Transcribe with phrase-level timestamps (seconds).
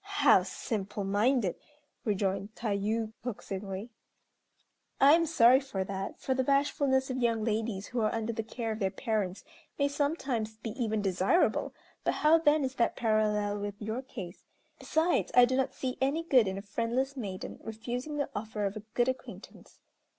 [0.03, 1.57] "How simple minded!"
[2.05, 3.91] rejoined Tayû, coaxingly,
[4.99, 8.41] "I am sorry for that, for the bashfulness of young ladies who are under the
[8.41, 9.43] care of their parents
[9.77, 14.43] may sometimes be even desirable, but how then is that parallel with your case?
[14.79, 18.75] Besides, I do not see any good in a friendless maiden refusing the offer of
[18.75, 19.81] a good acquaintance."